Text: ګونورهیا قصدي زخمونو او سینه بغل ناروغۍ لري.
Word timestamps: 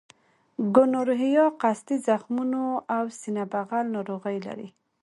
ګونورهیا 0.75 1.45
قصدي 1.61 1.97
زخمونو 2.07 2.63
او 2.95 3.03
سینه 3.19 3.43
بغل 3.53 3.85
ناروغۍ 3.95 4.37
لري. 4.47 4.67